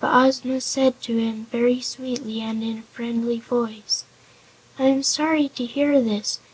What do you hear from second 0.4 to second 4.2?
said to him, very sweetly and in a friendly voice: